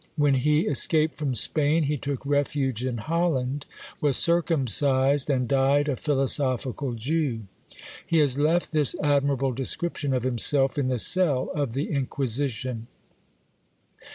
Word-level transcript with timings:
When 0.15 0.33
he 0.33 0.61
escaped 0.61 1.13
from 1.15 1.35
Spain 1.35 1.83
he 1.83 1.95
took 1.95 2.25
refuge 2.25 2.83
in 2.83 2.97
Holland, 2.97 3.67
was 4.01 4.17
circumcised, 4.17 5.29
and 5.29 5.47
died 5.47 5.87
a 5.87 5.95
philosophical 5.95 6.93
Jew. 6.95 7.41
He 8.07 8.17
has 8.17 8.39
left 8.39 8.71
this 8.71 8.95
admirable 9.03 9.51
description 9.51 10.11
of 10.11 10.23
himself 10.23 10.79
in 10.79 10.87
the 10.87 10.97
cell 10.97 11.51
of 11.53 11.73
the 11.73 11.91
Inquisition. 11.91 12.87